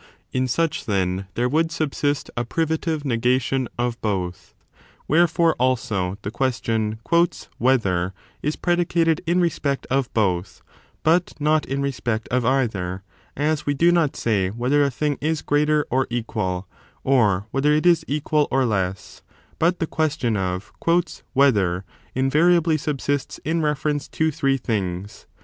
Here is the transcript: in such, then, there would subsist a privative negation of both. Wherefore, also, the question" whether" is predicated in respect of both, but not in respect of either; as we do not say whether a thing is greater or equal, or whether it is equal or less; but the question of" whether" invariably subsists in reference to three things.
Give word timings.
in 0.33 0.47
such, 0.47 0.85
then, 0.87 1.27
there 1.35 1.47
would 1.47 1.71
subsist 1.71 2.31
a 2.35 2.43
privative 2.43 3.05
negation 3.05 3.67
of 3.77 4.01
both. 4.01 4.55
Wherefore, 5.07 5.53
also, 5.59 6.17
the 6.23 6.31
question" 6.31 6.97
whether" 7.59 8.11
is 8.41 8.55
predicated 8.55 9.21
in 9.27 9.39
respect 9.39 9.85
of 9.91 10.11
both, 10.15 10.63
but 11.03 11.39
not 11.39 11.67
in 11.67 11.83
respect 11.83 12.27
of 12.29 12.43
either; 12.43 13.03
as 13.37 13.67
we 13.67 13.75
do 13.75 13.91
not 13.91 14.15
say 14.15 14.49
whether 14.49 14.81
a 14.83 14.89
thing 14.89 15.19
is 15.21 15.43
greater 15.43 15.85
or 15.91 16.07
equal, 16.09 16.67
or 17.03 17.45
whether 17.51 17.71
it 17.71 17.85
is 17.85 18.03
equal 18.07 18.47
or 18.49 18.65
less; 18.65 19.21
but 19.59 19.77
the 19.77 19.85
question 19.85 20.35
of" 20.35 20.73
whether" 21.33 21.85
invariably 22.15 22.75
subsists 22.75 23.37
in 23.45 23.61
reference 23.61 24.07
to 24.07 24.31
three 24.31 24.57
things. 24.57 25.27